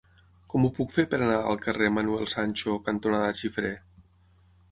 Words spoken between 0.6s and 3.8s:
ho puc fer per anar al carrer Manuel Sancho cantonada Xifré?